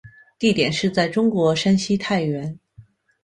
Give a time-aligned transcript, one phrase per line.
[0.39, 2.57] 地点是在中国山西太原。